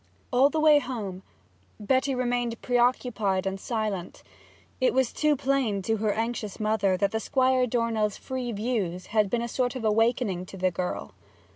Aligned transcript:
All 0.33 0.49
the 0.49 0.59
way 0.59 0.79
home 0.79 1.21
Betty 1.79 2.15
remained 2.15 2.59
preoccupied 2.63 3.45
and 3.45 3.59
silent. 3.59 4.23
It 4.79 4.95
was 4.95 5.13
too 5.13 5.35
plain 5.35 5.83
to 5.83 5.97
her 5.97 6.11
anxious 6.11 6.59
mother 6.59 6.97
that 6.97 7.21
Squire 7.21 7.67
Dornell's 7.67 8.17
free 8.17 8.51
views 8.51 9.05
had 9.13 9.29
been 9.29 9.43
a 9.43 9.47
sort 9.47 9.75
of 9.75 9.85
awakening 9.85 10.47
to 10.47 10.57
the 10.57 10.71
girl. 10.71 11.13